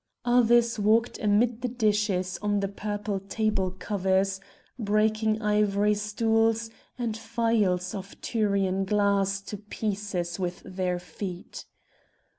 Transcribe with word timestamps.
Others 0.25 0.79
walked 0.79 1.19
amid 1.19 1.61
the 1.61 1.67
dishes 1.67 2.39
on 2.41 2.59
the 2.59 2.67
purple 2.67 3.19
table 3.19 3.69
covers, 3.69 4.39
breaking 4.79 5.39
ivory 5.43 5.93
stools, 5.93 6.71
and 6.97 7.15
phials 7.15 7.93
of 7.93 8.19
Tyrian 8.19 8.83
glass 8.83 9.41
to 9.41 9.57
pieces 9.57 10.39
with 10.39 10.63
their 10.65 10.97
feet. 10.97 11.65